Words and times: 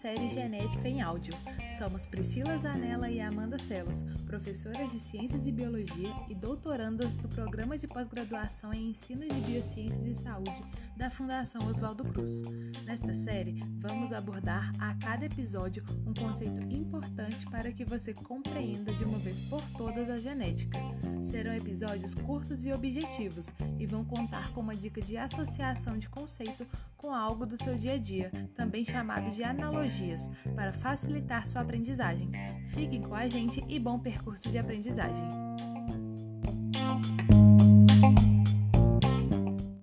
série 0.00 0.30
Genética 0.30 0.88
em 0.88 1.02
Áudio. 1.02 1.34
Somos 1.78 2.06
Priscila 2.06 2.56
Zanella 2.56 3.10
e 3.10 3.20
Amanda 3.20 3.58
Celos, 3.58 4.02
professoras 4.26 4.90
de 4.90 4.98
Ciências 4.98 5.46
e 5.46 5.52
Biologia 5.52 6.10
e 6.26 6.34
doutorandas 6.34 7.16
do 7.16 7.28
Programa 7.28 7.76
de 7.76 7.86
Pós-Graduação 7.86 8.72
em 8.72 8.88
Ensino 8.88 9.28
de 9.28 9.40
Biociências 9.42 10.06
e 10.06 10.14
Saúde 10.14 10.64
da 10.96 11.10
Fundação 11.10 11.66
Oswaldo 11.68 12.02
Cruz. 12.04 12.40
Nesta 12.86 13.12
série, 13.12 13.62
vamos 13.78 14.10
abordar 14.10 14.72
a 14.78 14.94
cada 14.94 15.26
episódio 15.26 15.84
um 16.06 16.14
conceito 16.14 16.62
importante 16.74 17.44
para 17.50 17.70
que 17.72 17.84
você 17.84 18.14
compreenda 18.14 18.94
de 18.94 19.04
uma 19.04 19.18
vez 19.18 19.38
por 19.42 19.62
todas 19.76 20.08
a 20.08 20.16
genética. 20.16 20.78
Serão 21.30 21.54
episódios 21.54 22.12
curtos 22.12 22.64
e 22.64 22.72
objetivos 22.72 23.52
e 23.78 23.86
vão 23.86 24.04
contar 24.04 24.52
com 24.52 24.60
uma 24.60 24.74
dica 24.74 25.00
de 25.00 25.16
associação 25.16 25.96
de 25.96 26.08
conceito 26.08 26.66
com 26.96 27.14
algo 27.14 27.46
do 27.46 27.56
seu 27.62 27.76
dia 27.76 27.92
a 27.92 27.98
dia, 27.98 28.32
também 28.56 28.84
chamado 28.84 29.30
de 29.30 29.44
analogias, 29.44 30.28
para 30.56 30.72
facilitar 30.72 31.46
sua 31.46 31.60
aprendizagem. 31.60 32.28
Fiquem 32.70 33.00
com 33.00 33.14
a 33.14 33.28
gente 33.28 33.64
e 33.68 33.78
bom 33.78 33.96
percurso 33.98 34.50
de 34.50 34.58
aprendizagem! 34.58 35.24